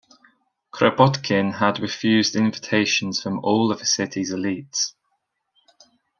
Kropotkin 0.73 1.57
had 1.59 1.79
refused 1.79 2.33
invitations 2.35 3.21
from 3.21 3.37
all 3.45 3.71
of 3.71 3.77
the 3.77 3.85
city's 3.85 4.33
elites. 4.33 4.93